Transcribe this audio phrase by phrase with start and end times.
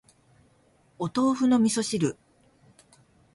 [0.97, 2.17] お豆腐の味噌汁